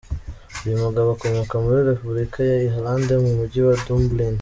[0.65, 4.29] Uyu mugabo akomoka muri Repubulika ya Irlande mu Mujyi wa Dublin.